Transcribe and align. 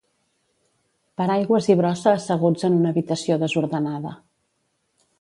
Paraigües 1.21 1.69
i 1.73 1.77
brossa 1.83 2.15
asseguts 2.15 2.67
en 2.71 2.81
una 2.81 2.95
habitació 2.95 3.41
desordenada 3.47 4.19